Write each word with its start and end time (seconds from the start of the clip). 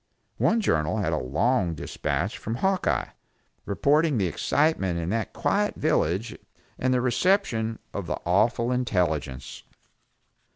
One 0.39 0.61
journal 0.61 0.97
had 0.97 1.13
a 1.13 1.17
long 1.19 1.75
dispatch 1.75 2.35
from 2.35 2.55
Hawkeye, 2.55 3.09
reporting 3.67 4.17
the 4.17 4.25
excitement 4.25 4.97
in 4.97 5.09
that 5.11 5.31
quiet 5.31 5.75
village 5.75 6.35
and 6.79 6.91
the 6.91 7.01
reception 7.01 7.77
of 7.93 8.07
the 8.07 8.17
awful 8.25 8.71
intelligence. 8.71 9.61